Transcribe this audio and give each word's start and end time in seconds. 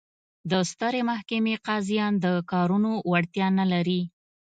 د 0.51 0.53
سترې 0.71 1.01
محکمې 1.11 1.55
قاضیان 1.67 2.13
د 2.25 2.27
کارونو 2.51 2.91
وړتیا 3.11 3.47
نه 3.59 3.65
لري. 3.73 4.01